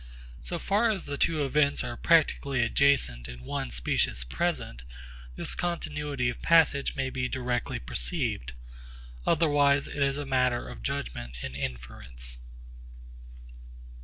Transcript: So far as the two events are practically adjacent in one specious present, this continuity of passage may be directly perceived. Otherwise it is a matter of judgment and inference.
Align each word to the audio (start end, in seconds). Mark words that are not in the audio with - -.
So 0.41 0.57
far 0.57 0.89
as 0.89 1.05
the 1.05 1.15
two 1.15 1.45
events 1.45 1.83
are 1.83 1.95
practically 1.95 2.63
adjacent 2.63 3.27
in 3.29 3.43
one 3.43 3.69
specious 3.69 4.23
present, 4.23 4.83
this 5.35 5.53
continuity 5.53 6.27
of 6.27 6.41
passage 6.41 6.95
may 6.95 7.11
be 7.11 7.27
directly 7.29 7.77
perceived. 7.77 8.53
Otherwise 9.27 9.87
it 9.87 9.97
is 10.01 10.17
a 10.17 10.25
matter 10.25 10.67
of 10.67 10.81
judgment 10.81 11.35
and 11.43 11.55
inference. 11.55 12.39